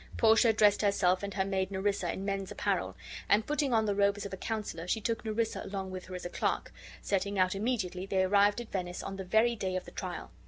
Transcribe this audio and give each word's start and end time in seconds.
Portia 0.17 0.51
dressed 0.51 0.81
herself 0.81 1.21
and 1.21 1.35
her 1.35 1.45
maid 1.45 1.69
Nerissa 1.69 2.11
in 2.11 2.25
men's 2.25 2.49
apparel, 2.49 2.95
and, 3.29 3.45
putting 3.45 3.71
on 3.71 3.85
the 3.85 3.93
robes 3.93 4.25
of 4.25 4.33
a 4.33 4.35
counselor, 4.35 4.87
she 4.87 4.99
took 4.99 5.23
Nerissa 5.23 5.61
along 5.63 5.91
with 5.91 6.05
her 6.07 6.15
as 6.15 6.23
her 6.23 6.29
clerk; 6.31 6.73
setting 7.03 7.37
out 7.37 7.53
immediately, 7.53 8.07
they 8.07 8.23
arrived 8.23 8.59
at 8.59 8.71
Venice 8.71 9.03
on 9.03 9.17
the 9.17 9.23
very 9.23 9.55
day 9.55 9.75
of 9.75 9.85
the 9.85 9.91
trial. 9.91 10.31